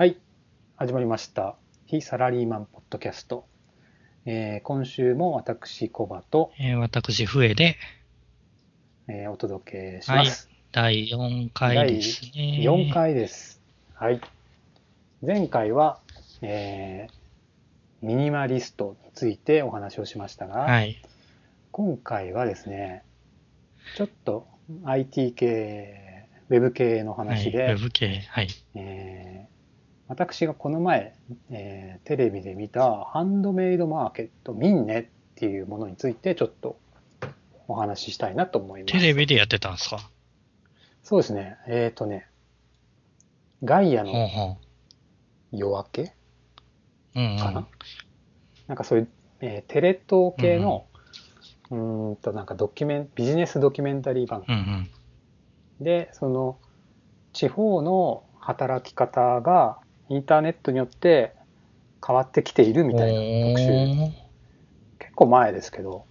[0.00, 0.16] はい、
[0.76, 1.56] 始まりました。
[1.84, 3.44] 非サラリーマンポッドキャスト。
[4.24, 7.76] えー今週も私、コバと、えー私、笛で、
[9.08, 10.48] えーお届けします。
[10.72, 12.62] 第4回ですね。
[12.62, 12.90] 4。
[12.94, 13.60] 回です。
[13.92, 14.22] はい。
[15.20, 16.00] 前回は、
[16.40, 20.96] えーミニマリストについてお話をしましたが、はい。
[21.72, 23.02] 今回はですね、
[23.98, 24.48] ちょっと
[24.82, 28.24] IT 系、ウェブ系の話で、はい、ウェブ系。
[28.30, 28.48] はい。
[28.74, 29.59] えー
[30.10, 31.14] 私がこの前、
[31.50, 36.76] えーテレビで見たハンドメイドマーケットミンネっていうものについてちょっと
[37.68, 38.92] お話ししたいなと思います。
[38.92, 39.98] テレビでやってたんですか？
[41.04, 41.56] そうですね。
[41.68, 42.26] えっ、とね、
[43.62, 44.56] ガイアのほ
[45.52, 46.02] 夜明け？
[46.02, 46.10] う。
[47.14, 47.38] うん、うん。
[47.38, 47.68] かな、
[48.66, 49.08] なんかそういう、
[49.42, 50.86] えーテレ東系の、
[51.70, 54.90] うーんとなんかドキュメン、ビジネスドキュメンタリー番うんう組ん。
[55.84, 56.58] で、その
[57.32, 59.78] 地方の働き方が
[60.10, 61.34] インターネットによって
[62.04, 63.20] 変わってきているみたいな
[63.54, 64.12] 特集。
[64.98, 66.04] 結構前ですけど、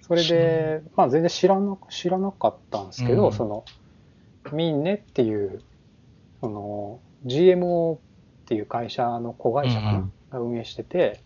[0.00, 3.32] それで、まあ全然知らな、知らなかったんですけど、うん。
[3.32, 3.64] その、
[4.52, 5.60] ミンネっていう、
[6.40, 7.98] その、GMO っ
[8.46, 10.04] ていう会社の子会社が
[10.38, 11.20] 運営してて、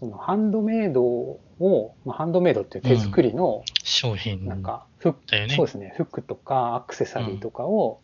[0.00, 4.46] そのハンドメイドを、まあ、ハンドメイドっていう手作りの、商品。
[4.46, 5.54] なんか、フックだよね。
[5.54, 8.00] そうですね、服とかアクセサリーとかを、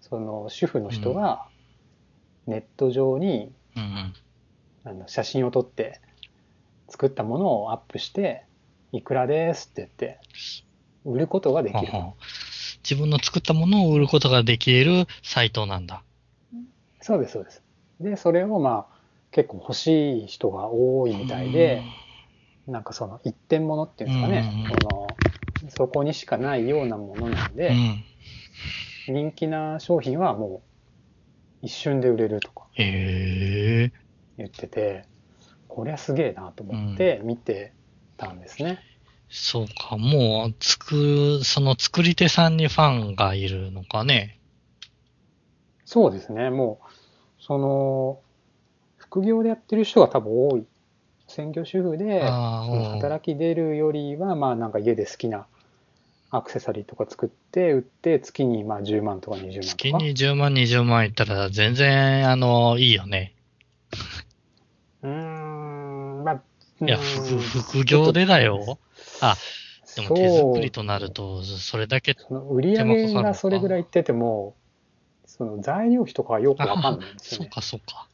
[0.00, 1.46] その主婦の人が
[2.50, 4.14] ネット上にうんうん。
[4.84, 6.00] あの写真を撮って
[6.88, 8.44] 作ったものをアップして、
[8.92, 10.20] いくらですって言って、
[11.04, 11.92] 売ることができる。
[12.84, 16.04] 自分の作ったものを売ることができるサイトなんだ。
[17.00, 17.62] そうです、そうです。
[18.00, 21.88] で、それをまあ、結構欲しい人が多いみたいで、
[22.66, 28.04] なんかその一点物っていうんですかね、うんそのそこにしかないようなものなんうで、ん。
[29.06, 30.69] 人気な商品はもう
[31.62, 32.66] 一瞬で売れるとか。
[32.76, 33.90] 言
[34.46, 35.04] ってて、
[35.68, 37.72] こりゃすげえなと思って見て
[38.16, 38.80] たんですね。
[39.28, 40.96] そうか、もう、作
[41.38, 44.40] る、その作り手さんにファンがいるのかね。
[45.84, 48.20] そうですね、もう、その、
[48.96, 50.66] 副業でやってる人が多分多い。
[51.28, 55.46] 専業主婦で、働き出るよりは、まあなんか家で好きな
[56.30, 59.76] アクセサリーとか作って、売って、月にまあ10万とか20万とか。
[59.76, 63.34] 月に10万、20万いったら全然、あの、いいよね。
[65.02, 66.42] うーん、まあ、
[66.86, 68.78] いや、副業でだよ。
[69.20, 69.36] あ、
[69.96, 74.54] でも手作りとなると、それだけ、その売り上げがそれぐらいいってても、
[75.26, 77.46] その材料費とかはよくわかんないんですよね。
[77.46, 78.08] そうか、そうか。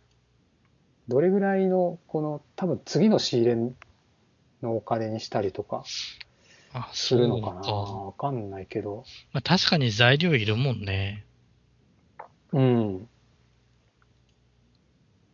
[1.08, 3.56] どれぐらいの、この、多分次の仕入れ
[4.62, 5.84] のお金にしたりとかあ、
[6.92, 7.60] するのかな？
[7.60, 9.04] わかんないけど。
[9.32, 11.24] まあ、確かに材料いるもんね。
[12.52, 13.08] うん。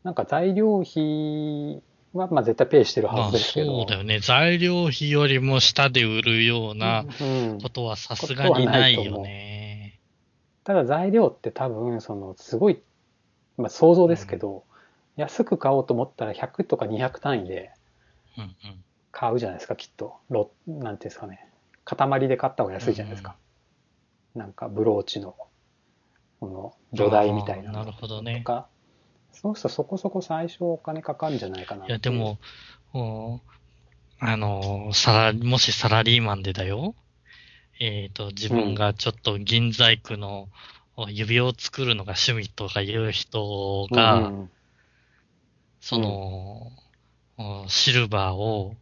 [0.03, 1.83] なんか材料費
[2.13, 3.79] は、まあ絶対ペイしてるはまあ、ずですけど。
[3.79, 4.19] そうだよね。
[4.19, 10.01] 材料費よりも下で売るようなうんことはさすがにないよね。
[10.65, 12.83] ただ材料って多分、その、すごい、
[13.57, 14.65] まあ想像ですけど、
[15.17, 17.71] 安く買おうと思ったら100とか200単位で
[18.39, 18.85] うんうん。
[19.13, 20.17] 買うじゃないですか、きっと。
[20.31, 21.49] ロなんていうんですかね。
[21.85, 23.37] 塊で買った方が安いじゃないですか。
[24.35, 25.37] なんかブローチの、
[26.41, 28.43] この土台みたいななるほどね。
[29.33, 31.87] そうするとそこそこ最初お金かかるんじゃないかな。
[31.87, 32.39] いや、で、も、
[32.93, 33.41] お
[34.19, 36.95] あの、サラ、もしサラリーマンでだよ。
[37.81, 40.49] えっ、と、自分がちょっと銀細工の
[40.97, 44.51] お指輪を作るのが趣味とかいう人が、うん
[45.83, 46.71] その、
[47.39, 48.77] おシルバーを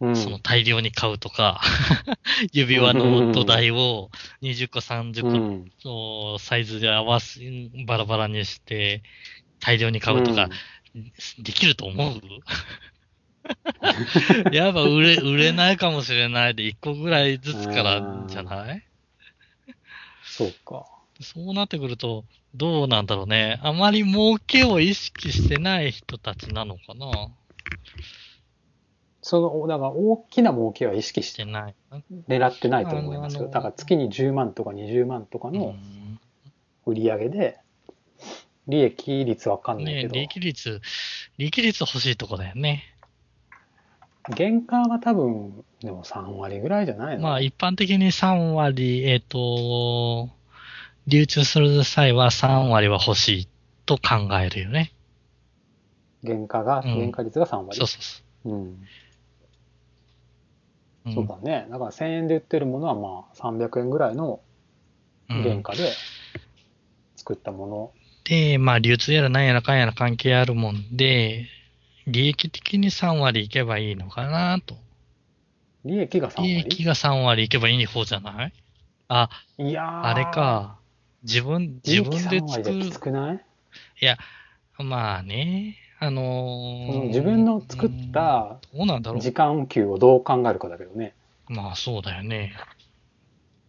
[0.00, 1.60] うん、その大量に買うとか、
[2.52, 4.10] 指輪の土台を
[4.42, 5.72] 20個30個うん。
[5.84, 7.40] のサイズで合わせ、
[7.86, 9.02] バラバラにして
[9.60, 10.50] 大量に買うとか、
[11.38, 12.20] できると思う？
[14.52, 18.82] やっぱ売れ、 売れないかもしれないで、1個ぐらいずつからじゃない？
[20.24, 20.84] そうか。
[21.20, 22.24] そうなってくると、
[22.54, 23.58] どうなんだろうね。
[23.62, 27.28] あまり儲けを意識してない人たちなのかな？
[29.28, 31.74] その、だから大きな儲けは意識ししててない。
[32.28, 33.48] 狙ってないと思いますよ。
[33.48, 36.20] だから月に10万とか20万とかうのん
[36.86, 37.58] 売り上げで、
[38.68, 40.80] 利益率わかんないねけど、利益率、
[41.38, 42.84] 利益率欲しいとこだよね。
[44.26, 47.24] 原価は多分、でも3割ぐらいじゃないの？
[47.24, 50.30] まあ一般的に3割、えっ、と、
[51.08, 53.48] 流通する際は3割は欲しい
[53.86, 54.92] と考えるよね。
[56.24, 57.76] 原価が、うん原価率が3割。
[57.76, 58.86] そうそうそうん。
[61.06, 61.10] う。
[61.10, 61.66] んそうだね。
[61.70, 64.40] だから1000円で売ってるものはまあ300円ぐらいの
[65.28, 65.90] うん原価で
[67.16, 67.92] 作ったもの
[68.24, 71.46] で、まあ、流通やらなんやらかんやら関係あるもんで、
[72.06, 74.76] 利益的に3割いけばいいのかなと。
[75.84, 76.54] 利益が3割？
[76.64, 78.52] 利益が3割いけばいい方じゃない？
[79.08, 80.24] あ、いやーあれ。
[80.24, 80.80] か。
[81.22, 83.36] 自分、自分で3割作る
[84.00, 84.16] いや、
[84.78, 88.58] まあね、あのー自分の作った
[89.18, 91.14] 時間給をどう考えるかだけどね。
[91.48, 91.54] う。
[91.54, 92.52] まあそうだよね。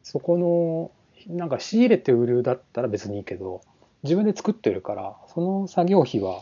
[0.03, 0.91] そこの、
[1.35, 3.61] なんか仕入れて売るだったら別にいいけど、
[4.03, 6.39] 自分で作ってるから、その作業費は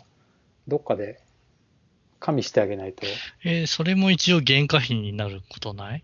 [0.68, 1.20] どっかで
[2.20, 3.06] 加味してあげないと、
[3.44, 6.04] えーそれも一応原価費になることない？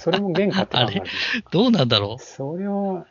[0.00, 1.02] それも原価って考える。
[1.50, 3.04] どうなんだろそれを、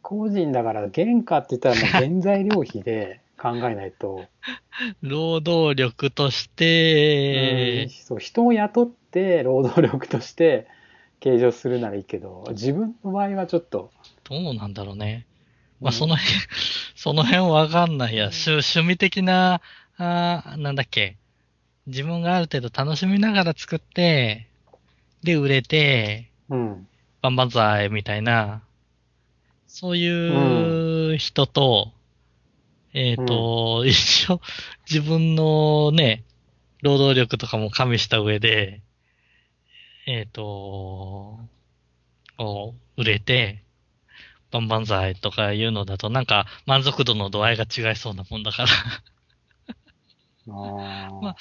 [0.00, 4.28] 個人だから原価って言ったらもう原材料費で考えないと、
[5.02, 6.56] う労働力としうん。
[6.56, 10.66] て、そう人を雇って労働力として
[11.20, 13.90] 計上するならいいけど、自分の場合はちょっと、
[14.24, 15.26] どうなんだろうね。
[15.80, 16.34] まあ、うんその辺、
[16.94, 18.26] その辺わかんないや。
[18.26, 19.60] 趣趣味的な、
[19.98, 21.16] あーなんだっけ。
[21.86, 24.48] 自分がある程度楽しみながら作って、
[25.22, 26.88] で、売れて、うん、
[27.22, 28.62] バンバンザイみたいな、
[29.66, 31.92] そういう人と、
[32.96, 34.40] えっ、と、 一応、
[34.90, 36.24] 自分のね、
[36.82, 38.80] 労働力とかも加味した上で、
[40.06, 41.38] えっ、と、
[42.38, 43.62] を売れて、
[44.50, 48.68] バンバンザイとかいうのだと、なんか満足度の度合いが違いそうなもんだから。
[50.48, 51.36] あー まあ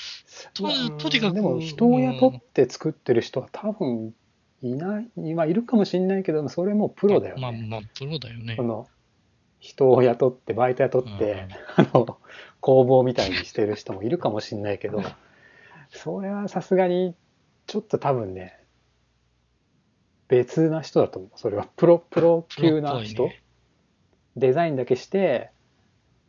[0.54, 4.14] とまあとにかくでも人を雇って作ってる人は多分
[4.62, 7.42] いない、今いるかもしれないけど、それもプロだよね。
[7.42, 8.64] まあ、まあ、プロだよねそ。
[8.64, 8.90] の
[9.60, 12.20] 人を雇って、バイト雇って、 あの、
[12.62, 15.02] 工房みたいにしてる人もいるかもしれないけど、
[15.90, 17.16] それはさすがに、
[17.68, 18.60] ちょっと多分ね、
[20.28, 21.32] 別な人だと思う。
[21.36, 23.44] それはプロ、プロ級な人、ね。
[24.36, 25.52] デザインだけして、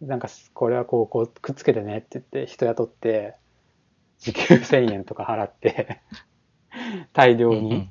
[0.00, 3.36] なんか、これはこう、こう、くっつけてねって言って、人雇って、
[4.18, 6.00] 時給1000円とか払って、
[7.12, 7.64] 大量うんうん。
[7.64, 7.90] に、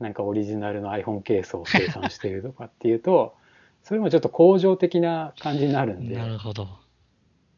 [0.00, 3.36] なんかオリジナルの iPhone ケースを生産しているとかっていうと、
[3.84, 6.68] それもちょっと工場的な感じになるんで、なるほど。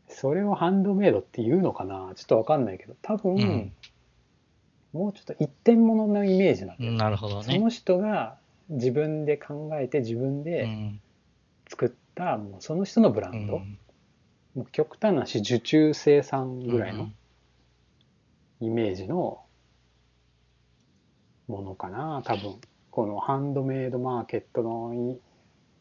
[0.09, 2.12] それをハンドメイドって言うのかな？
[2.15, 3.73] ちょっとわかんないけど、多分、うん
[4.93, 6.93] もうちょっと一点物のイメージなんだよ。
[6.93, 7.53] なるほどね。
[7.53, 8.37] その人が
[8.69, 11.00] 自分で考えて自分うでん
[11.69, 13.79] 作った、もうその人のブランド、うん
[14.55, 17.03] もう極端な話、受注生産ぐらいの
[18.61, 19.43] うんイメージの
[21.49, 22.55] ものかな多分。
[22.93, 25.17] このハンドメイドマーケットの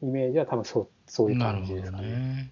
[0.04, 2.08] イイメージは多分そうそういう感じですかね。
[2.08, 2.52] ね。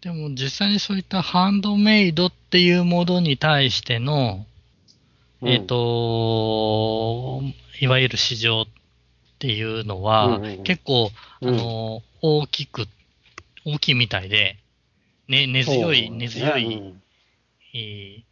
[0.00, 4.46] でも実際にそういったハンドメイドっていうものに対しての、
[5.40, 5.48] うん。
[5.48, 7.40] えっ、と、
[7.80, 8.66] いわゆる市場っ
[9.38, 10.62] ていうのは、うんうんうん。
[10.64, 11.56] 結構、あうん。
[11.56, 12.86] の、大きく、
[13.64, 14.56] 大きいみたいで、
[15.28, 17.02] ね、根強い、根強い、うん。
[17.74, 18.22] えー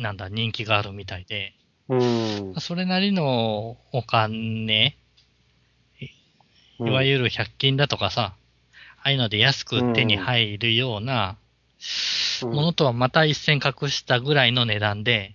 [0.00, 1.52] なんだ、人気があるみたいで、
[1.88, 2.54] うん。
[2.58, 4.96] それなりのお金、
[6.86, 8.34] いわゆる100均だとかさ、
[8.96, 11.36] ああいうので安く手に入るような
[12.42, 15.34] うんものとはまた一線隠したぐらいの値段で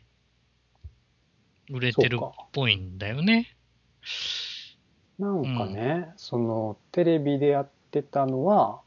[1.69, 3.55] 売れてるっぽいんだよね。
[5.17, 8.81] なんかね、そのテレビでやってたのは、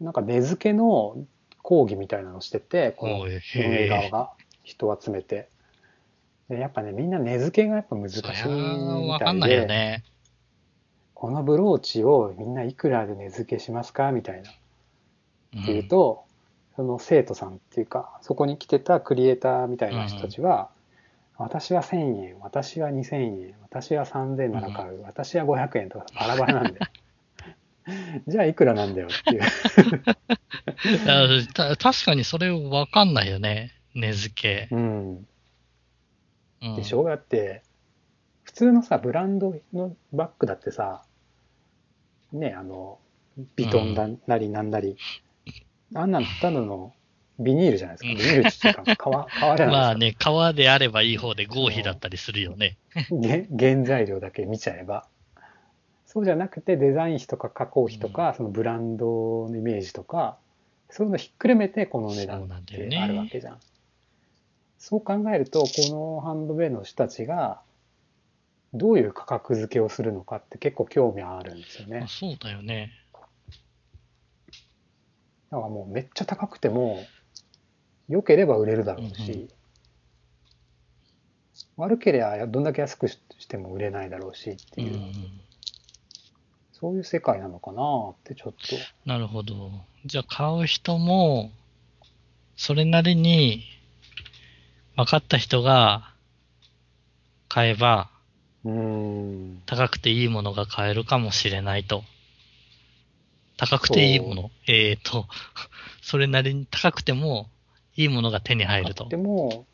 [0.00, 1.24] なんか根付けの
[1.62, 4.30] 講義みたいなのしてて、この運営側が
[4.62, 5.48] 人を集めて。
[6.48, 10.04] でやっぱね、みんな根付けがやっぱ難しいそりゃみわかんないよたいで、ね。
[11.24, 14.12] このブローチをみんないくらで値付けしますか？
[14.12, 14.50] みたいな。
[15.54, 16.24] うんっていうと、
[16.76, 20.68] その生徒さんっていうか、そこに来てたクリエイターみたいな人たちは、
[21.38, 23.16] 私は1000円、私は2000
[23.46, 26.80] 円、私は3000なら買う、私は500円とかバラバラなんで。
[28.28, 29.42] じゃあいくらなんだよっていう。
[31.78, 33.70] 確かにそれわかんないよね。
[33.94, 34.68] 値付け。
[34.74, 35.26] うん。
[36.60, 37.02] うん、でしょ？
[37.04, 37.62] だって、
[38.42, 41.02] 普通のさ、ブランドのバッグだってさ、
[42.34, 42.98] ね、あの、
[43.56, 44.96] ビトンだなりなんなり、
[45.94, 46.92] あんなんただの
[47.38, 48.10] ビニールじゃないですか。
[48.10, 49.66] うんビニールっていうか、 革、革じゃないですか。
[49.66, 52.76] まあね、革であればいい方で合皮だったりするよね。
[53.10, 55.06] げ原材料だけ見ちゃえば。
[56.06, 60.38] そうじゃなくてデザイン費とか加工費とか、そのブランドのイメージとか、
[60.90, 63.58] そういうのひっくるめてこの値段ってあるわけじゃん。
[64.78, 67.62] そう考えると、このハンドメイドの人たちが、
[68.74, 72.08] どういう価格付けをするのかって結構興味あるんですよねあ。
[72.08, 72.90] そうだよね。
[75.50, 76.98] だからもうめっちゃ高くても、
[78.08, 79.48] 良ければ売れるだろうし、うんうん
[81.76, 85.12] 悪ければどんだけ安くししても売れないだろうしってうんいう。
[86.72, 88.76] そういう世界なのかなってちょっと。
[89.06, 89.70] なるほど。
[90.04, 91.50] じゃあ買う人も、
[92.56, 93.64] それなりに
[94.96, 96.12] 分かった人が
[97.48, 98.13] 買えば。
[98.64, 102.02] 高くていいものが買えるかもしれないと。
[103.56, 104.50] 高くていいもの。
[104.66, 105.26] えっ、ー、と、
[106.02, 107.50] それなりに高くても
[107.94, 109.04] いいものが手に入ると。
[109.04, 109.10] 高く。
[109.10, 109.66] ても、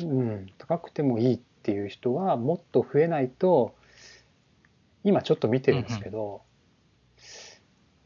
[0.00, 3.74] うん、高くてもいいっていう人はもっと増えないと、
[5.04, 6.42] 今ちょっと見てるんですけど、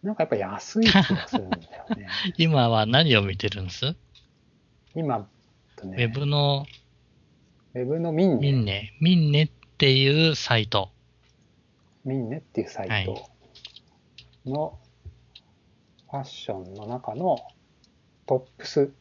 [0.03, 2.09] なんかやっぱ安い気がするんだよね。
[2.37, 3.97] 今は何を見てるんです？
[4.95, 5.27] 今、
[5.77, 6.67] とね、ウェブの
[7.75, 10.91] ウェブのミンネ、ミンネ、ミンネっていうサイト。
[12.05, 13.31] ミンネっていうサイト
[14.45, 14.79] の
[16.11, 17.39] ファッションの中の
[18.27, 18.93] トップス。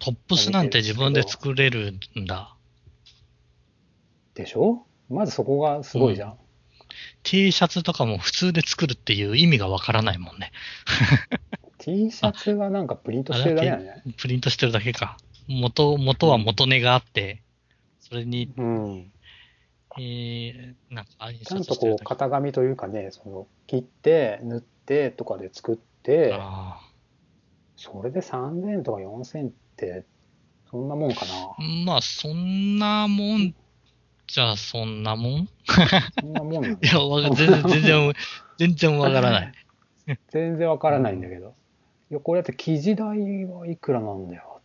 [0.00, 2.56] トップスなんて自分で作れるんだ。
[4.34, 4.84] でしょ？
[5.08, 6.38] まずそこがすごいじゃん。
[7.22, 10.50] T シャツとかも普通で作るっていう意味がわからないもんね。
[11.78, 14.02] T シャツはなんかプリントしてるだけだね。
[14.16, 15.16] プリントしてるだけか。
[15.46, 17.42] 元、元は元値があって、
[18.08, 19.12] それに、うん。
[19.98, 26.78] えー、なんか、印ちゃんとこう型紙というかね、その切って塗ってとかで作って、あ
[27.76, 30.04] それで3000とか4000って、
[30.70, 31.32] そんなもんかな。
[31.58, 33.54] ーまあ、そんなもん、
[34.28, 35.40] じゃあそんなもん？
[35.42, 35.48] い
[36.20, 38.12] そんなもんなんだや、わか全然、全然、
[38.58, 39.52] 全然わからない。
[40.30, 41.54] 全然わからないんだけど。
[42.10, 44.55] いや、これだって生地代はいくらなんだよ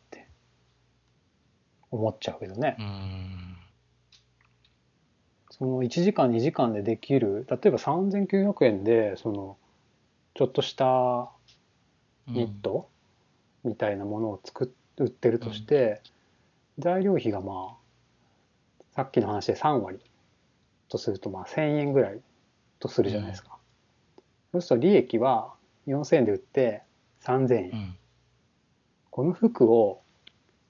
[1.92, 2.82] 思っちゃうけどねう。
[2.82, 3.58] ん。
[5.50, 9.58] その1時間2時間でできる、例えば3900円で、その、
[10.34, 11.30] ちょっとした
[12.28, 12.90] ニット
[13.64, 14.68] みたいなものを作っ
[14.98, 16.02] 売ってるとして、
[16.78, 20.00] 材料費がまあ、さっきの話で3割
[20.90, 22.22] とするとまあ1000円ぐらい
[22.80, 23.58] とするじゃないですか。
[24.52, 25.54] そうすると利益は
[25.88, 26.84] 4000円で売って
[27.22, 27.70] 3000円。
[27.72, 27.96] うん。
[29.10, 30.02] この服を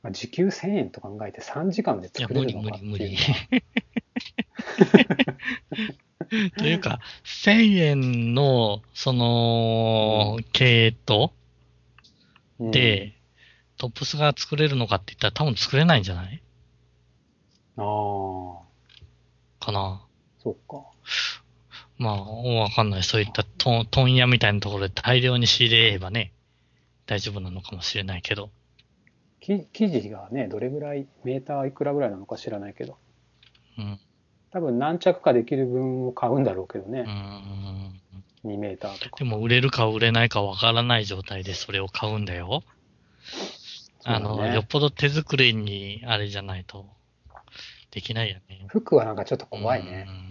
[0.03, 3.62] まあ時給1000円と考えて3時間で作れるのかっていうのいや無理無理は
[6.58, 11.34] というか、1000円の、その、系統
[12.60, 13.17] うんで、
[13.77, 16.41] トップスが作れるのかって言ったら多分作れないんじゃない？
[17.77, 17.81] あ
[19.60, 20.05] あ、かな。
[20.41, 20.84] そっか。
[21.98, 23.03] まあ、わかんない。
[23.03, 26.31] そういった問問屋みたいなところで大量に仕入れればね、
[27.08, 28.51] 大丈夫なのかもしれないけど。
[29.41, 32.98] き生地がね、どれぐらい、メーターいくらぐらいなのか知らないけど、
[33.77, 34.00] うん。
[34.51, 37.05] 多分何着かできる分を買うんだろうけどね
[38.45, 38.51] う、ん。
[38.51, 39.24] 2メーターとかで。
[39.25, 42.63] も売れるか売れないかわからない状態でそれを買うんだよ。
[44.03, 46.86] あの、よっぽど手作りにあれじゃないと、
[47.91, 48.65] できないよね。
[48.67, 50.12] 服はなんかちょっと怖いねう。
[50.12, 50.21] ん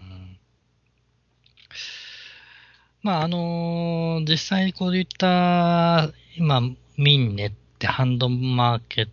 [3.03, 6.61] まあ、あのー実際にこういった、今、
[6.99, 9.11] ミンネってハンドマーケット、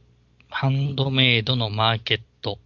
[0.50, 2.60] ハンドメイドのマーケット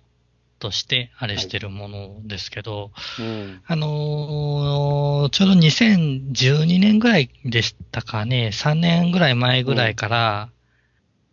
[0.58, 2.90] としてあれしてるものですけど、
[3.20, 3.62] うん。
[3.68, 10.50] あのーちょうど2012年ぐらいでしたかね、3年ぐらい前ぐらいから、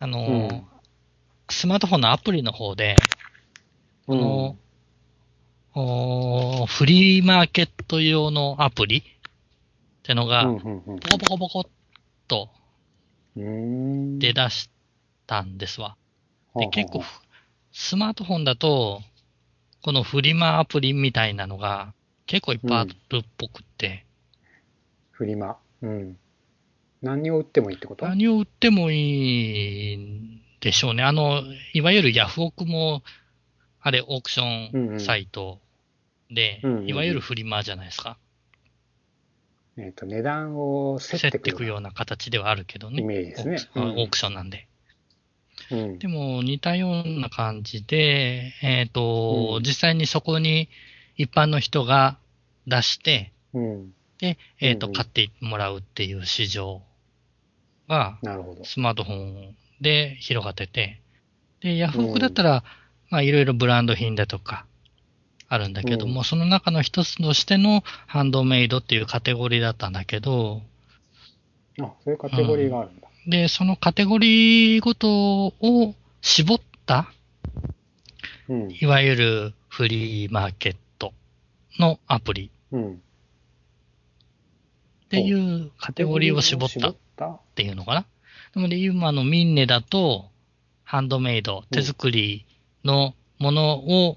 [0.00, 0.64] あのーうん
[1.50, 2.94] スマートフォンのアプリの方で、
[4.06, 4.56] この、
[5.74, 9.02] おーフリーマーケット用のアプリっ
[10.02, 11.64] てのが、うんうんうんボコボコボコっ
[12.26, 12.50] と。
[14.18, 14.70] 出だし
[15.26, 15.96] たんですわ。
[16.56, 17.04] で、結構、
[17.72, 19.02] スマートフォンだと、
[19.82, 21.94] このフリマアプリみたいなのが
[22.26, 24.04] 結構いっぱいあるっぽくって、
[25.12, 25.56] フリマ。
[25.82, 26.16] うん。
[27.02, 28.06] 何を売ってもいいってこと？
[28.06, 31.04] 何を売ってもいいんでしょうね。
[31.04, 31.42] あの、
[31.72, 33.02] いわゆるヤフオクも、
[33.80, 35.60] あれ、オークションサイト
[36.30, 38.18] で、うんうんうんうんいわゆるフリマじゃないですか。
[39.78, 43.00] えっと、値段を競競ってていくような形ではあるけどね。
[43.00, 43.58] イメージですね。
[43.76, 44.66] オークションなんで。
[45.70, 45.98] うん。
[45.98, 50.68] でも似たような感じで、えっ、と、うん実際にそこに
[51.16, 52.18] 一般の人が
[52.66, 53.92] 出して、うん。
[54.18, 56.82] で、えっ、と、うんうん買ってもらうっていう市場
[57.88, 58.18] が。
[58.64, 61.00] スマートフォンで広がってて、
[61.60, 62.64] で、ヤフオクだったら、
[63.10, 64.66] まあいろいろブランド品だとか
[65.48, 70.62] あるんだけども、うんその中の一つとしてのハンドメイドっていうカテゴリーだったんだけど、
[71.80, 73.08] あ、そういうカテゴリーがあるんだ。
[73.26, 77.12] で、そのカテゴリーごとを絞った
[78.48, 78.68] うん。
[78.78, 81.12] いわゆるフリーマーケット
[81.78, 82.92] のアプリうん。
[82.94, 82.96] っ
[85.08, 87.40] ていうカテゴリーを絞ったった？
[87.54, 88.06] ていうのかな。
[88.54, 90.30] なので今のミンネだと、
[90.84, 92.46] ハンドメイド、手作り
[92.84, 94.16] のものを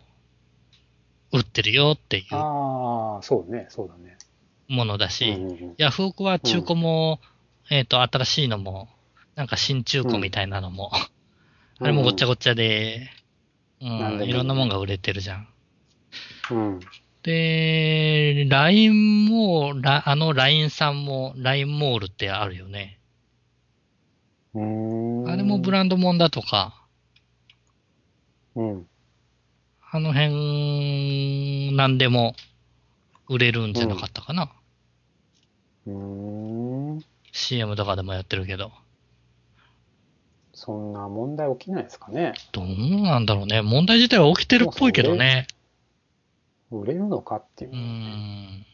[1.31, 4.17] 売ってるよっていうああ、そうね、そうだね。
[4.67, 7.19] ものだし、うんうんうんヤフオクは中古も、
[7.69, 8.89] えっ、と、新しいのも、
[9.35, 10.91] なんか新中古みたいなのも、
[11.79, 13.09] あれもごっちゃごっちゃで、
[13.81, 15.47] うん、なんでもいろんなもんが売れてるじゃん。
[16.51, 16.79] うん。
[17.23, 22.99] で、LINE も、ラあの LINE さんも、LINE モールってあるよね。
[24.53, 25.29] うーん。
[25.29, 26.85] あれもブランドもんだとか、
[28.55, 28.87] うん。
[29.93, 32.33] あの辺、なんでも
[33.27, 34.49] 売れるんじゃなかったかな。
[35.85, 37.03] うーん。
[37.33, 38.71] CM とかでもやってるけど。
[40.53, 42.33] そんな問題起きないですかね。
[42.53, 42.67] どう
[43.01, 43.61] なんだろうね。
[43.61, 45.47] 問題自体は起きてるっぽいけどね。
[46.71, 48.65] 売れるのかっていううのはわん。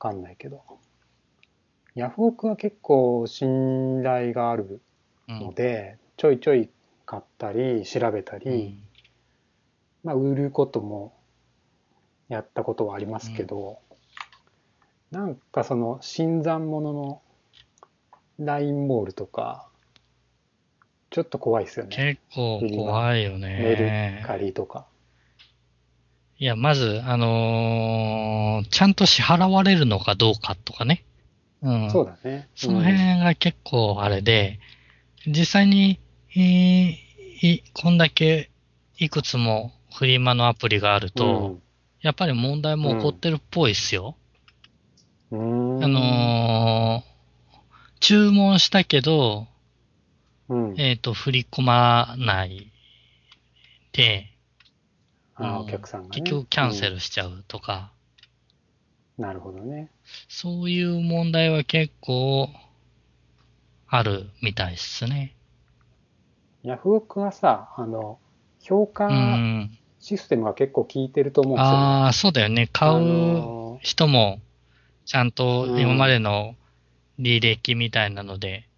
[0.00, 0.62] かんないけど。
[1.94, 4.80] ヤフオクは結構信頼がある
[5.28, 6.70] うんので、ちょいちょい
[7.06, 8.83] 買ったり調べたり、うん
[10.04, 11.14] まあ売ることも
[12.28, 13.78] やったことはありますけど、
[15.10, 17.22] なんかその新参者の
[18.38, 19.68] ラインモールとか、
[21.10, 21.96] ちょっと怖いですよね。
[21.96, 24.22] 結構怖いよメルね。
[24.26, 24.86] カリとか。
[26.38, 31.04] いや、まず、あのーちゃんと支払われるのかどうかとかね。
[31.62, 31.90] うん。
[31.90, 32.48] そうだね。
[32.56, 34.58] その辺が結構あれで、
[35.26, 36.00] 実際に、
[36.36, 36.92] えー
[37.46, 38.50] い、こんだけ
[38.98, 41.58] いくつもフリマのアプリがあると、
[42.00, 44.16] やっぱり問題も起こってるっぽいっすよ。
[45.30, 47.14] うん、あのー
[48.00, 49.46] 注文したけど、
[50.50, 52.70] うん、えっ、と、振り込まない
[53.92, 54.26] で、
[55.34, 56.20] あお客さんがね。
[56.20, 57.92] 結局キャンセルしちゃうとか、
[59.18, 59.90] うんなるほどね。
[60.28, 62.48] そういう問題は結構
[63.86, 65.36] あるみたいっすね。
[66.64, 68.18] ヤフオクはさ、あの、
[68.60, 69.70] 評う価ん。
[70.04, 71.94] システムが結構効いてると思うんですよ、ね。
[72.02, 72.68] ああ、そうだよね。
[72.72, 74.40] 買あうの人も、
[75.06, 76.56] ちゃんとうん今までの
[77.18, 78.68] 履歴みたいなので、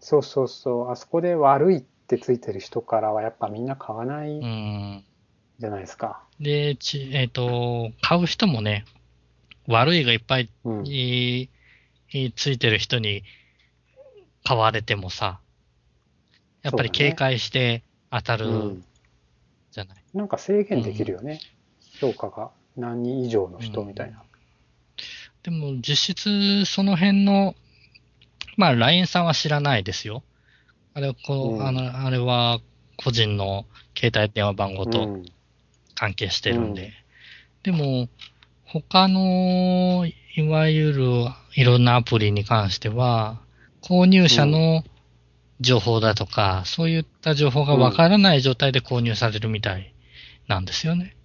[0.00, 0.90] そうそうそう。
[0.90, 5.04] あそこで悪いってついてる人からはやっぱみんな買わないうん。
[5.58, 6.28] じゃないですか。
[6.40, 8.84] で、ちえっ、と、買う人もね、
[9.66, 10.84] 悪いがいっぱいうん。
[10.86, 11.50] い
[12.12, 13.24] いついてる人に
[14.44, 15.40] 買われてもさ、
[16.62, 18.82] やっぱり警戒して当たる
[20.14, 21.40] なんか制限できるよね。
[22.00, 24.22] 評価が何人以上の人みたいな。
[25.42, 27.54] でも実質その辺の、
[28.56, 30.22] まあ LINE さんは知らないですよ。
[30.94, 32.60] あれこう、うんあの、あれは
[32.96, 33.64] 個人の
[33.96, 35.24] 携帯電話番号とうん
[35.94, 36.82] 関係してるんで。
[36.82, 37.02] うん
[37.62, 38.08] でも、
[38.64, 41.04] 他の、いわゆる
[41.54, 43.40] いろんなアプリに関しては、
[43.82, 44.82] 購入者の
[45.60, 49.91] 情報だとか、そういった情報がわからない状態で購入されるみたい
[50.48, 51.16] なんですよね。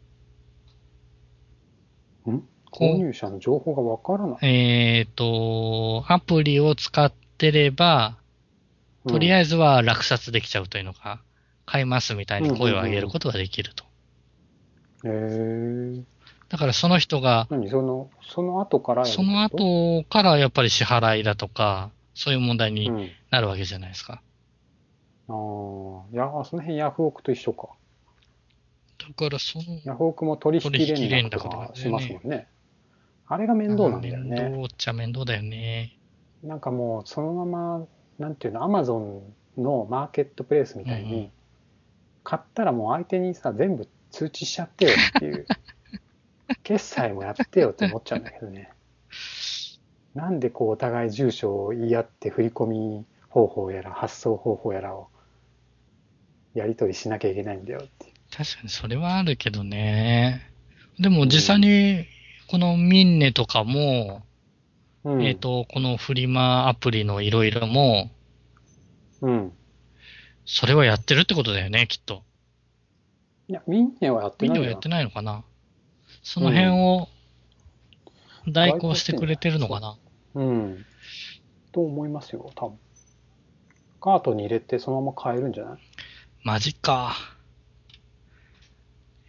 [2.30, 2.44] ん？
[2.72, 4.46] 購入者の情報がわからない。
[4.46, 8.18] えっ、と、アプリを使ってれば、
[9.08, 11.22] とりあええずは落札できちゃうというのか、
[11.66, 13.86] 買いますみたいに声を上げることができると。
[15.04, 15.10] ず。
[15.10, 16.04] へー
[16.50, 17.70] だからその人が、何？
[17.70, 23.10] その、その後からその後からやっぱり支払いだとか、そういう問題にうん。
[23.30, 24.22] なるわけじゃないですか。
[25.28, 25.36] ああ、
[26.14, 27.70] いや、その辺ヤフオクと一緒か。
[29.08, 32.48] だからその、ヤフオクも取引連連絡とかしますもんね。
[33.28, 34.38] あれが面倒なんだよ面ね。
[34.38, 35.98] 倒っちゃ面倒だよね。
[36.43, 37.86] なんかもうそのまま、
[38.20, 41.32] なんていうの、アマゾンのマーケットプレイスみたいに、
[42.24, 45.46] 買ったらもう相手にさ、全部通知しちゃってよっていう、
[46.63, 48.72] 決済もやってよって思っちゃうんだけどね。
[50.15, 55.10] なんでこうお互い住所を言い合って振り込み方法やら発送方法やらを
[56.56, 57.88] やり取りしなきゃいけないんだよっ。
[58.36, 60.42] 確かにそれはあるけどね。
[61.00, 62.06] でも実際に、
[62.48, 64.24] このミンネとかも、
[65.04, 68.12] うん、えっ、と、このフリマアプリのいろいろも、
[69.22, 69.54] うん。
[70.46, 72.24] それはやってるってことだよね、きっと。
[73.48, 75.44] いや、ミンネはやってないミンネはやってないのかな
[76.24, 77.08] その辺を
[78.48, 79.98] 代行してくれてるのかな、
[80.36, 80.86] うん。
[81.72, 82.78] と思いますよ、多分。
[84.00, 85.80] カートに入れてそのまま買えるんじゃない？
[86.44, 87.16] マジか。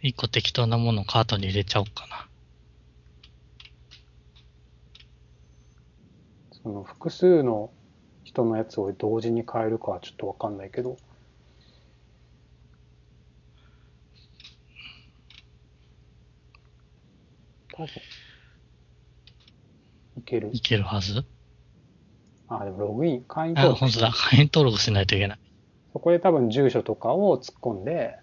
[0.01, 2.27] 一個適当なものをカートに入れちゃおうかな。
[6.63, 7.71] その複数の
[8.23, 10.97] 人のやつを同時に買えるかはちょっとわかんないけど。
[17.73, 17.87] 多分。
[20.17, 20.49] いける？
[20.53, 20.59] い。
[20.61, 21.25] けるはず？
[22.47, 24.11] あ、でもログイン、会員あ、登録本当だ。
[24.11, 25.39] 会員登録しないといけない。
[25.93, 28.17] そこで多分住所とかを突っ込んで、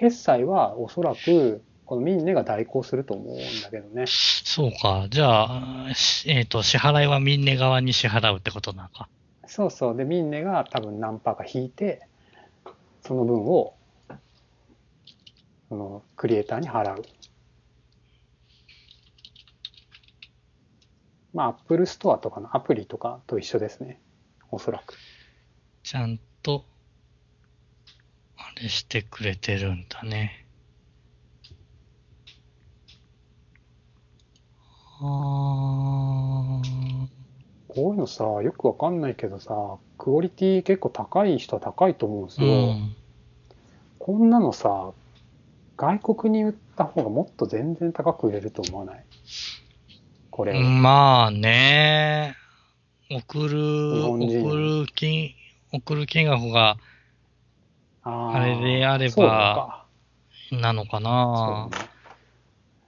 [0.00, 4.06] 決済はおそらくこのミンネが代行すると思うんだけどね。
[4.06, 5.08] そうか。
[5.10, 9.10] じゃあ、しえっ、と、支払いはミンネ側に支払うってことなのか。
[9.46, 9.96] そうそう。
[9.96, 12.00] で、ミンネが多分何パーか引いて、
[13.02, 13.74] その分を、
[15.68, 17.02] そのクリエイターに払う。
[21.34, 24.00] まあ、アップルストアとかのアプリとかと一緒ですね。
[24.50, 24.94] おそらく。
[25.82, 26.64] ちゃんと、
[28.68, 30.46] してくれてるんだね。
[35.02, 37.08] あー
[37.68, 42.52] こういうのさ、よくわかんないけどさ、クオリティ結構高い人は高いと思うんですうよ。
[42.72, 42.96] ん。
[43.98, 44.92] こんなのさ、
[45.76, 49.04] 外国に売った方がもっと全然高く売れると思わない？
[50.30, 50.60] これを。
[50.60, 52.34] まあね、
[53.10, 54.26] 送る、送
[54.82, 55.30] る金、
[55.72, 56.76] 送る金額が、
[58.02, 59.86] あれであれば
[60.50, 61.90] なのかなね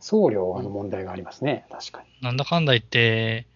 [0.02, 2.08] 送料の問題がありますね、確かに。
[2.20, 3.46] なんだかんだ言って、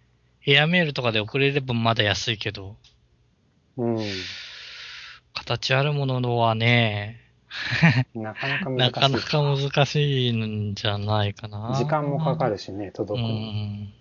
[0.46, 2.76] エアメールとかで送れればまだ安いけど、
[3.76, 3.98] うん。
[5.34, 7.20] 形あるものはね、
[8.14, 8.78] なかなか難しい。
[8.78, 11.74] なかなか難しいんじゃないかな。
[11.76, 13.28] 時間もかかるしね、う届くの。
[13.28, 13.92] ん。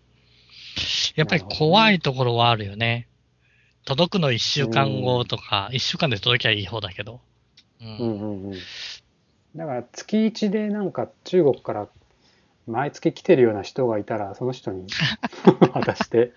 [1.16, 3.08] やっぱり怖いところはあるよね。
[3.86, 7.22] 届くの一週間後とか、一週間で届きゃいい方だけど。
[7.82, 7.84] う。
[7.84, 8.60] うんんうんうん。
[9.56, 11.88] だから月一でなんか中国から
[12.68, 14.88] 毎月来てるような人がいたら、その人に
[15.74, 16.34] 渡して、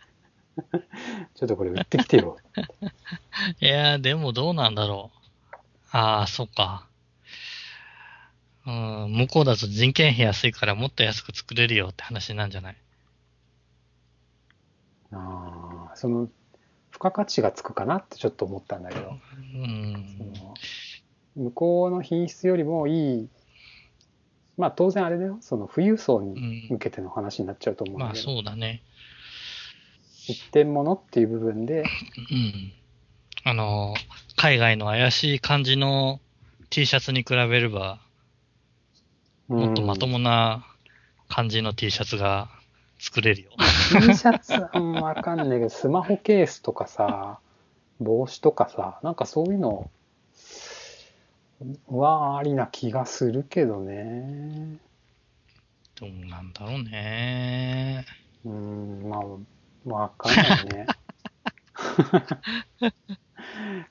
[1.35, 2.39] ちょっとこれ売ってきてよ。
[3.61, 5.19] いや、でもどうなんだろう。
[5.91, 6.87] ああ、そっか。
[8.67, 12.77] うん、向こうだと人件費安いからもっと安く作れるよって話なんじゃない？
[15.13, 16.27] ああ、その、
[16.93, 19.19] 付加価値がつくかなってちょっと思ったんだけど、
[19.55, 20.05] うん。
[20.19, 20.55] その
[21.39, 23.29] 向こうの品質よりもいい、
[24.57, 28.83] まあ当然あれだよ、その富裕層に向けての話になっちゃうと思うんまあだけど、そうだね。
[30.27, 31.83] 一点物っていう部分で、う
[32.35, 32.73] ん。
[33.45, 33.95] あの、
[34.37, 36.21] 海外の怪しい感じの
[36.71, 38.01] T シャツに比べれば、
[39.47, 40.67] もっとまともな
[41.29, 42.51] 感じの T シャツが
[42.99, 43.51] 作れるよ。
[44.01, 47.39] T シャツあんまわかんないけど、スマホケースとかさ、
[48.01, 49.91] 帽子とかさ、なんかそういうの
[51.89, 54.79] はありな気がするけどね。
[55.97, 58.07] どうなんだろうね。
[58.45, 59.21] うーん、まあ、
[59.93, 60.87] わかんないね。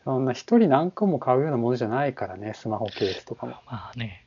[0.06, 3.52] そんな一人何個も買うようなものじゃないからね、スマホケースとかも。
[3.66, 4.26] まあね。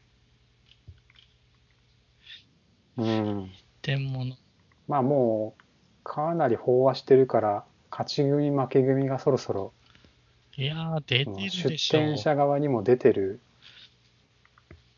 [2.99, 3.51] うん。
[3.83, 4.37] でもの、
[4.89, 5.63] まあもう、
[6.05, 9.73] かなり飽和してるから、勝ち組負け組がそろそろ、
[10.57, 11.99] いやー、出てる出でしょ。
[11.99, 13.41] 店者側にも出てる。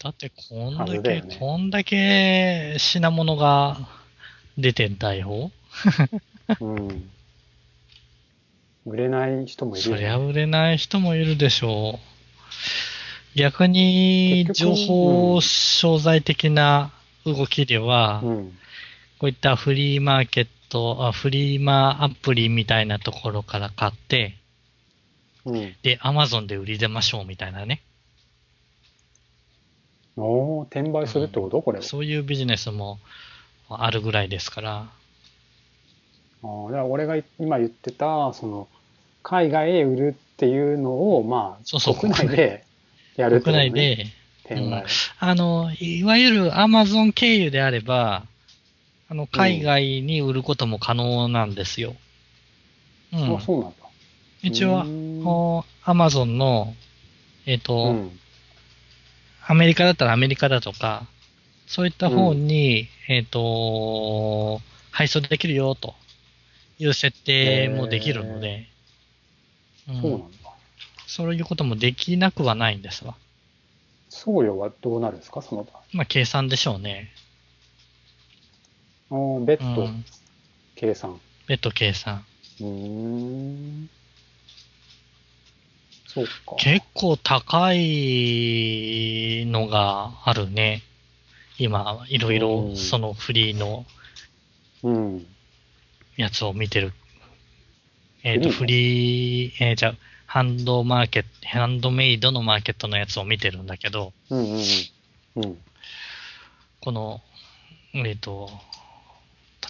[0.02, 3.78] だってこんだけ、だよねこんだけ品物が
[4.58, 5.52] 出てんだよ。
[6.60, 7.10] うん。
[8.84, 10.00] 売れない人もいるよ、ね。
[10.00, 12.00] そりゃ売れない人もいるでしょ
[13.34, 13.38] う。
[13.38, 16.92] 逆に、情報うん商材的な
[17.24, 18.58] 動きでは、うん。
[19.18, 24.34] こういったフリーマーケット、あフリーマアプリみたいなところから買って、
[25.46, 25.74] うん。
[25.82, 27.82] で、アマゾンで売り出ましょうみたいなね。
[30.16, 31.84] おお、転売するってこと、これは。
[31.84, 32.98] そういうビジネスも
[33.68, 34.88] あるぐらいですから。
[36.42, 36.48] ああ、
[36.84, 38.68] 俺が今言ってた、その、
[39.22, 42.64] 海外へ売るっていうのを、まあ、そうそう国内で
[43.16, 44.06] やるね、国内で、
[44.44, 44.84] 転売。
[45.18, 48.24] あの、いわゆるアマゾン経由であれば、
[49.08, 51.94] あの、海外に売ることも可能なんですよ。
[53.12, 53.36] うん。
[53.36, 53.81] あ、そうなんだ。
[54.42, 56.74] 一応アマゾンの、
[57.46, 58.18] えっ、と、うん。
[59.44, 61.06] アメリカだったらアメリカだとか、
[61.66, 65.94] そういった方に、えっ、と、配送できるよと
[66.78, 68.68] いう設定もできるので、
[69.88, 70.26] うんそうなんだ。
[71.06, 73.16] そういうこともできなくはないんですわ。
[74.08, 77.10] 送料はどうなるんですか、その場まあ、計算でしょうね。
[79.10, 79.38] 合。
[79.38, 80.04] ああ、別途うん。
[80.76, 81.20] 計算。
[81.48, 82.24] 別途計算。
[82.60, 83.90] うーん。
[86.14, 86.56] そうか。
[86.58, 90.82] 結構高いのがあるね。
[91.58, 93.86] 今、いろいうろんそのフリーの
[94.82, 95.26] うん。
[96.16, 96.92] やつを見てる。
[98.24, 99.94] えっ、と、フフリー、えーじゃあ
[100.26, 104.62] ハンドマーケット、ハンドメイドのマーケットのやつを見てるんだけど、うんうん
[105.36, 105.44] うん。
[105.44, 105.58] うん。
[106.80, 107.20] この、
[107.94, 108.50] えっ、と、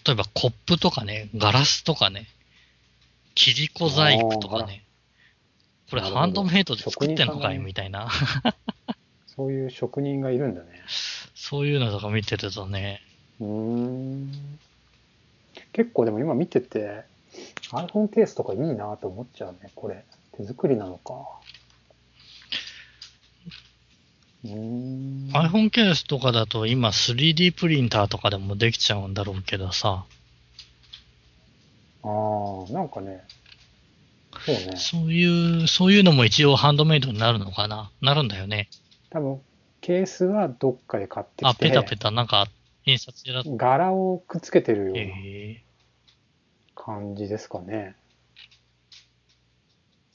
[0.07, 2.27] 例えばコップとかね、ガラスとかね、
[3.35, 4.85] 切り子細工とかね、
[5.93, 8.09] これハンドメイドで作ってんのかいみたいな。
[9.27, 10.69] そういう職人がいるんだね。
[11.35, 13.03] そういうのとか見てるとね、
[13.39, 14.33] うーん。
[15.75, 17.03] 結構でも今見てて、
[17.73, 20.03] iPhone ケースとかいいなと思っちゃうね、これ。
[20.35, 21.13] 手作りなのか。
[24.45, 30.07] iPhone ケースとかだと今 3D プリンターとかでもできちゃうんだろうけどさ、
[32.03, 33.23] ああ、なんかね、
[34.45, 34.77] そうね。
[34.77, 37.91] そういう、そういうのも一応ハンドメイドになるのかな？
[38.01, 38.69] なるんだよね。
[39.11, 39.41] 多分、
[39.81, 42.49] ケースはどっかで買ってあ、きて、ペタペタなんか
[42.85, 43.57] 印刷でだと。
[43.57, 45.63] 柄をくっつけてるようなえ
[46.75, 47.95] 感じですかね。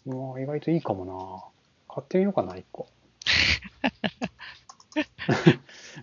[0.05, 1.13] もう意外といいかもな。
[1.93, 2.87] 買ってみようかな、一個。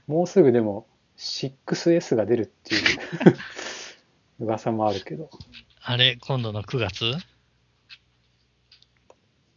[0.06, 0.86] もうすぐでも
[1.18, 2.82] 6S が出るっていう
[4.44, 5.30] 噂もあるけど。
[5.82, 7.14] あれ、今度の9月？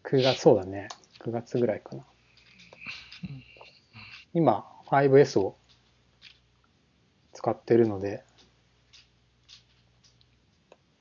[0.09, 0.87] 9月、そうだね。
[1.19, 2.03] 9月ぐらいかな。
[4.33, 5.57] 今、5S を
[7.33, 8.23] 使ってるので、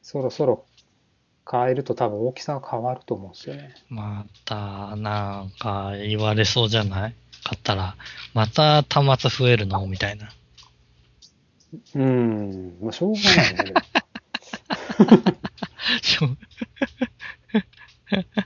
[0.02, 0.64] そろそろ
[1.50, 3.74] 変えると多分大きさが変わると思うんですよね。
[3.88, 7.14] また、なんか言われそうじゃない？
[7.44, 7.96] 買ったら、
[8.34, 9.86] また端末増えるの？
[9.86, 10.30] みたいな。
[11.94, 13.64] うーん、まあしょうがないね。
[13.64, 13.80] でも
[16.02, 16.28] しょ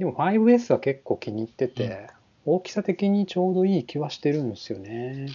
[0.00, 2.08] でも 5S は結構気に入ってて、
[2.46, 5.26] 大きさ的にちょうどいい気はしてるんですよね。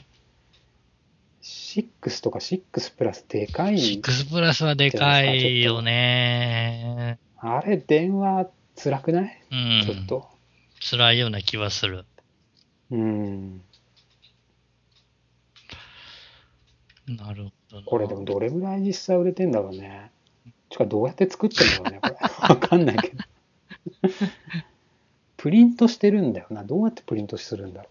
[1.43, 2.61] 6とか6
[2.97, 3.75] プラスでかい。
[4.01, 7.19] 6プラスはでかいよね。
[7.37, 9.83] あれ電話辛くない、うん。
[9.85, 10.27] ちょっと。
[10.89, 12.03] 辛いような気はする。
[12.89, 13.61] うん。
[17.07, 17.85] なるほどな。
[17.85, 20.09] これでもどれぐらい実際売れてんだろうね。
[20.71, 22.15] ちかどうやって作ってんだろうね、これ。
[22.49, 23.24] わかんないけど。
[25.37, 26.63] プリントしてるんだよな。
[26.63, 27.89] どうやってプリントするんだろ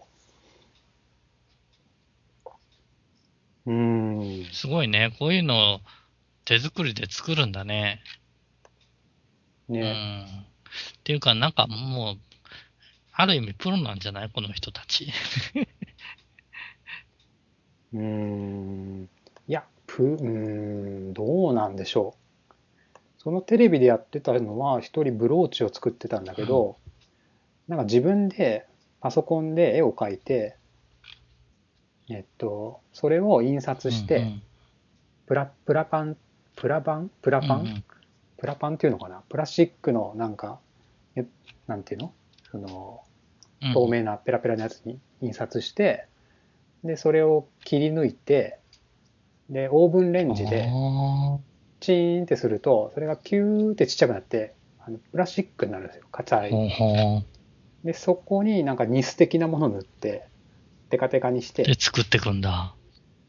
[3.65, 3.65] う。
[3.65, 4.53] うーん。
[4.53, 5.15] すごいね。
[5.19, 5.79] こういうのを
[6.45, 8.01] 手作りで作るんだね。
[9.69, 9.81] うね。
[9.81, 10.25] ん。
[10.25, 10.27] っ
[11.03, 12.17] ていうか、なんかもう、
[13.13, 14.29] ある意味プロなんじゃない？
[14.29, 15.07] この人たち。
[17.93, 19.09] うーん。
[19.47, 20.29] いや、プ、うー
[21.09, 22.24] ん、どうなんでしょう。
[23.25, 26.77] そのテレビでやってたのは、一人ブローチを作ってたんだけど、
[27.67, 28.67] なんか自分で
[29.01, 30.55] パソコンで絵を描いて、
[32.09, 34.41] えっと、それを印刷して、うん
[35.25, 36.17] プラ、プラパン、
[36.55, 37.09] プラパン？
[37.23, 37.83] プラパン、うんうん。
[38.37, 39.23] プラパンっていうのかな？
[39.27, 40.59] プラスチックのなんか、
[41.15, 41.25] え
[41.65, 42.13] なんていうの？
[42.51, 43.01] その、
[43.63, 46.05] うん透明なペラペラのやつに印刷して、
[46.83, 48.59] で、それを切り抜いて、
[49.49, 51.39] で、オーブンレンジであ
[51.79, 56.05] チーンってすると、それがキューってちっちゃくなって、あのプラスチックになるんですよ。
[56.11, 56.69] 硬ーほうい。
[56.69, 57.23] ほ
[57.83, 60.27] で、そこになんかニス的なものを塗って、
[60.89, 61.55] テカテカにしう。
[61.55, 62.75] でて、、作ってくんだ。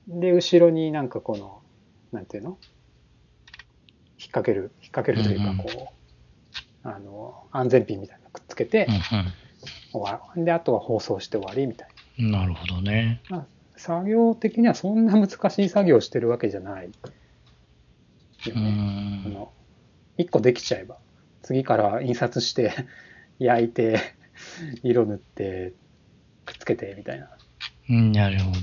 [0.09, 1.63] で、後ろになんかこの、
[2.13, 2.51] なんていうの？
[2.51, 2.59] 引っ
[4.29, 5.93] 掛ける、引っ掛けるといううんうんか、こ
[6.85, 8.87] う、あの、安全ピンみたいなのくっつけて
[9.93, 11.89] う、終わで、あとは包装して終わりみたい
[12.23, 12.31] んうん。
[12.33, 13.21] なるほどね。
[13.29, 13.47] な。
[13.77, 16.91] 作業的にはそんな難しい作業をしてるわけじゃない
[18.51, 18.71] ようね。
[19.23, 19.33] そん。
[19.33, 19.53] の、
[20.17, 20.99] 一個できちゃえば、
[21.43, 22.73] 次から印刷して、
[23.39, 24.01] 焼いて、
[24.83, 25.73] 色塗って、
[26.45, 27.29] くっつけて、みたいな。
[27.89, 28.61] うんなるほど。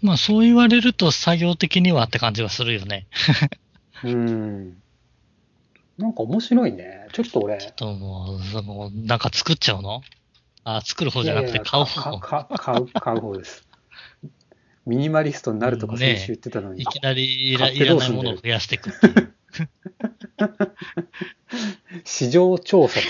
[0.00, 3.08] まあそう言われると作業的にはって感じがするよね。
[4.04, 4.78] うん。
[5.98, 7.08] なんか面白いね。
[7.12, 10.02] ちょっと俺、ともう、その、なんか作っちゃうの？
[10.64, 12.18] あ、作る方じゃなくていやいや買う方。
[12.20, 13.67] かか買う、買う方です。
[14.88, 19.34] ミニマリストになるとか先週言ってたのに、いきなりいらいらないものを増やしていくっていう。
[22.04, 23.00] 市場調査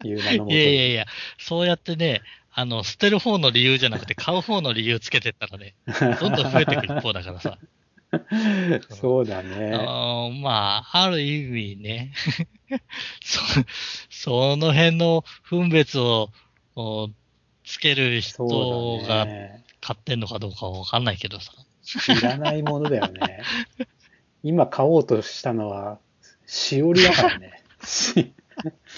[0.00, 1.06] という名のもといやいやいや、
[1.38, 5.74] そうやってね、あの、捨てる方の理由じゃなくて買う方の理由つけてったらね、
[6.20, 7.58] どんどん増えていく一方だからさ。
[8.88, 9.72] そうだね。
[9.74, 12.12] あーまあ、ある意味ね、
[13.22, 13.40] そ、
[14.08, 16.30] その辺の分別を
[16.76, 17.10] お
[17.64, 18.46] つける人
[19.06, 19.64] がね。
[19.80, 21.52] 買ってんのかどうかはわかんないけどさ。
[22.08, 23.42] いらないものだよね。
[24.42, 25.98] 今買おうとしたのは、
[26.46, 27.62] しおりだからね。
[27.84, 28.34] し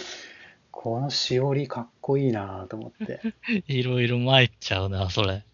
[0.71, 3.21] このしおりかっこいいなと思って。
[3.67, 5.45] いろいろ参っちゃうな、それ。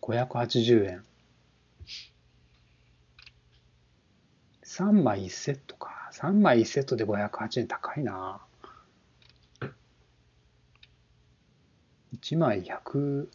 [0.00, 1.04] 580円。
[4.64, 6.10] 3枚1セットか。
[6.12, 8.40] 3枚1セットで508円高いな
[12.14, 13.28] 1枚100、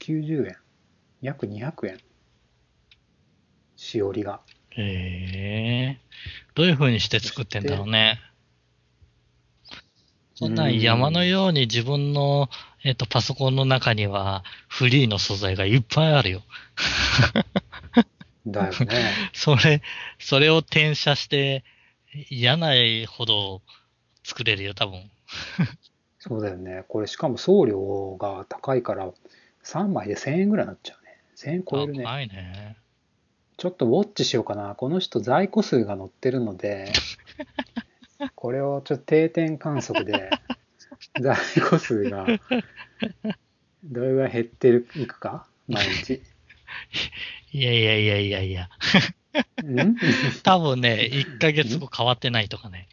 [0.00, 0.56] 190円。
[1.20, 1.98] 約200円。
[3.76, 4.40] しおりが。
[4.70, 6.00] へえ
[6.54, 8.20] どういう風にして作ってんだろうね。
[10.34, 12.48] そんなん山のように自分の、
[12.82, 16.42] えっ、と、パソコンの中にはフリーの素材がいっぱいあるよ。
[18.46, 19.12] だよね。
[19.34, 19.82] それ、
[20.18, 21.62] それを転写して
[22.30, 23.60] 嫌ないほど
[24.24, 25.10] 作れるよ、多分。
[26.18, 26.84] そうだよね。
[26.88, 29.12] これしかも送料が高いから、
[29.70, 31.20] 3枚で1000円ぐらいになっちゃうね。
[31.36, 32.04] 1000円超えるね。
[32.04, 32.76] 高いね。
[33.56, 34.74] ちょっとウォッチしようかな。
[34.74, 36.92] この人在庫数が載ってるので、
[38.34, 40.30] これをちょっと定点観測で、
[41.20, 41.36] 在
[41.68, 42.26] 庫数が
[43.84, 45.46] どれぐらい減ってるいくか？
[45.68, 46.22] 毎日。
[47.52, 48.64] いやいやいやいやいや。
[49.62, 49.96] ん？
[50.42, 52.88] 多分ね、1ヶ月後変わってないとかね。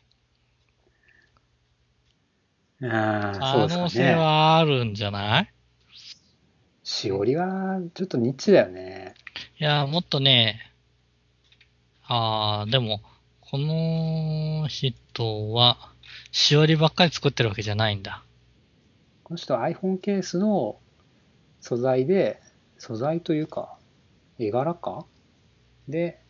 [2.84, 4.14] ああ、そう可能性。
[4.14, 5.54] はあるんじゃない？
[6.90, 9.14] しおりはちょっとニッチだよね。
[9.60, 10.72] いや、もっとね、
[12.08, 13.02] ああ、でも、
[13.42, 15.78] この人は、
[16.32, 18.24] しおりばっかり作ってるわけじゃないんだ。
[19.26, 20.78] この人は iPhone ケースの
[21.60, 22.40] 素材で、
[22.78, 23.78] 素材というか、
[24.40, 25.06] 絵柄か？
[25.90, 26.22] で、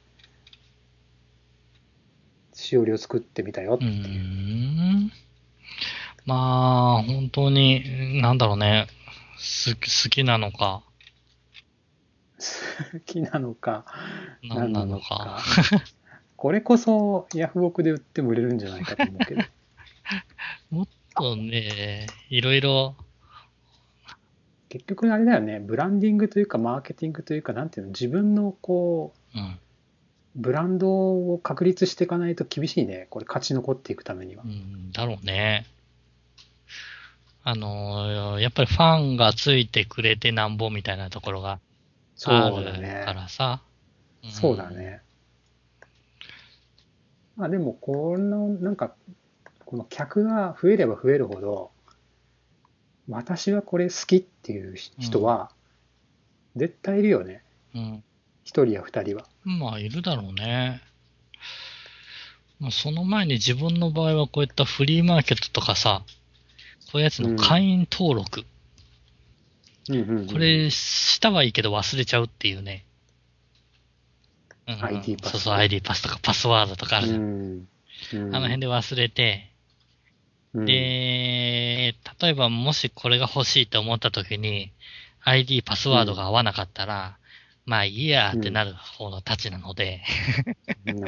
[2.53, 4.19] しおりを作ってみたよってうーいう。
[5.05, 5.11] ん。
[6.25, 8.87] まあ、本当に、なんだろうね。
[9.39, 10.83] す好きなのか、
[12.93, 13.85] 好きなのか、
[14.43, 15.41] 何なのか。
[16.35, 19.41] これこそヤフオクで売っても売れるんじゃないかと思うけど。
[20.69, 22.95] もっとね、いろいろ、
[24.69, 29.59] 結局あれだよね、ブランディングというかマーケティングというか、なんていうの、自分のこう、うん、
[30.35, 30.89] ブランド
[31.33, 33.07] を確立していかないと厳しいね。
[33.09, 34.47] これ勝ち残っていくためにはう。
[34.47, 35.65] ん、だろうね。
[37.49, 41.61] あの、やっぱりファンがついてくれてなんぼみたいなところが
[42.13, 43.13] そうあるだねか。
[43.13, 43.61] らさ。
[44.21, 44.69] んそうだ。
[44.69, 45.01] ね。
[47.37, 48.93] まあでも、この、なんか、
[49.63, 51.71] この客が増えれば増えるほど、
[53.07, 55.49] 私はこれ好きっていう人は、
[56.57, 57.43] 絶対いるよね。
[57.73, 58.03] うん。
[58.43, 59.23] 一人や二人は。
[59.45, 60.81] まあ、いるだろうね。
[62.59, 66.03] まあ、その前に自分の場合はこういったフリーマーケットとかさ、
[66.91, 68.45] こういうやつの会員登録。
[69.89, 72.85] うんうんうんこれ、したはいいけど忘れちゃうっていうね。
[74.67, 77.21] うんうん ID パスそうそう、ID パスとかパスワードとかあるじゃん。
[77.21, 77.67] うん
[78.13, 79.51] うんあの辺で忘れて、
[80.53, 84.71] うんで、例えばもしこれが欲しいと思った時に、
[85.23, 87.17] ID、パスワードが合わなかったら、
[87.65, 90.01] まあいいやってなる方のたちなので、
[90.85, 91.03] ね。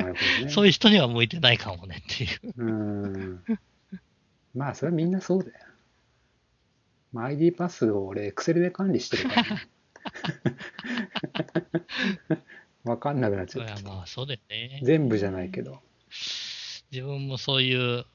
[0.49, 2.53] そういう人には向いてないかもねっていう。
[2.57, 3.43] うん。
[4.53, 5.68] まあ、それはみんなそうだよ。
[7.11, 9.69] まあ、ID パスを俺、Excel で管理してるから、ね。
[12.83, 13.83] わかんなくなっちゃゃった。
[13.83, 14.79] まあそうだよね。
[14.83, 15.81] 全部じゃないけど。
[16.91, 18.05] 自分もそういう、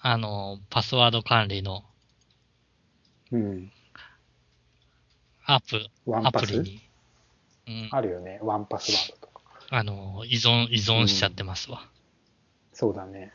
[0.00, 1.84] あの、パスワード管理の
[3.30, 3.72] うん。
[5.44, 6.46] アプ、アワンパス？
[6.46, 6.80] プリに、
[7.68, 8.38] うん、あるよね。
[8.42, 9.42] ワンパスワードとか。
[9.70, 11.88] あの、依存、依存しちゃってますわ。
[12.72, 13.32] そうだね。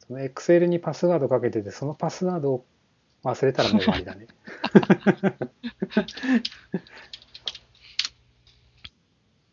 [0.00, 2.64] その Excel にパスワードかけてて、そのパスワードを
[3.24, 4.26] 忘れたらもう終わりだね。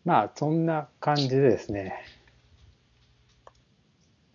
[0.05, 1.93] まあ、そんな感じでですね。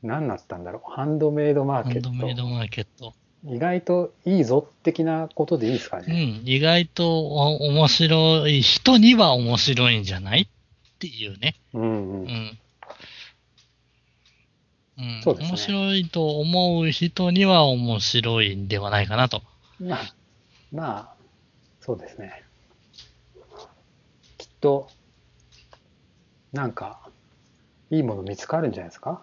[0.03, 0.91] 何だったんだろう。
[0.91, 2.11] ハンドメイドマーハケット。
[2.11, 3.15] ンドメイドマーケット。
[3.47, 6.15] 意外といいぞ的なことでいいですかうね。
[6.15, 11.57] ん、意外とお面白い人には面白いんじゃないっていうね。
[11.73, 11.85] うんう。
[11.85, 11.89] う
[12.23, 12.59] んん。
[14.97, 19.43] うん、そうですね面白いと思う人には面白いんではないかなと。
[19.81, 20.15] まあ、
[20.73, 21.15] まあ、
[21.81, 22.43] そうですね。
[24.39, 24.89] きっと、
[26.53, 27.01] なんか、
[27.91, 29.23] いいもの見つかるんじゃないですか？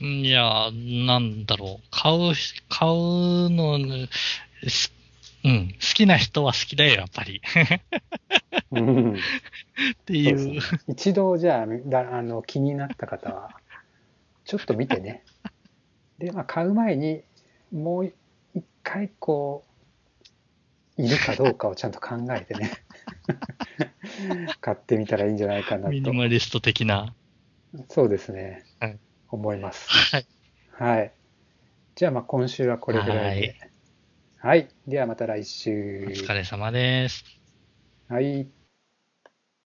[0.00, 1.84] いや、なんだろう。
[1.90, 2.34] 買う、
[2.68, 2.92] 買う
[3.50, 3.78] の、
[4.68, 4.92] す
[5.44, 7.40] うん、好きな人は好きだよ、やっぱり。
[8.72, 9.14] うん。
[9.16, 9.18] っ
[10.04, 10.54] ていう。
[10.54, 13.50] ね一度、じゃあだあの、気になった方は、
[14.46, 15.24] ちょっと見てね。
[16.18, 17.22] で、まあ、買う前に、
[17.72, 19.64] もう一回、こ
[20.96, 22.70] う、いるかどうかをちゃんと考えてね。
[24.62, 26.14] 買ってみたらいいんじゃないかなミニと。
[26.14, 27.14] マリスト的な。
[27.90, 28.64] そうですね。
[28.80, 28.98] はい
[29.30, 29.88] 思います。
[29.90, 30.26] はい。
[30.70, 31.12] はい。
[31.94, 33.56] じゃあ、まあ、今週はこれぐらいで。
[34.38, 34.68] はい。
[34.86, 36.06] では、また来週。
[36.08, 37.24] お疲れ様です。
[38.08, 38.48] はい。